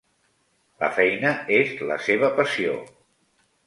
[0.85, 2.85] La feina és la seva passió.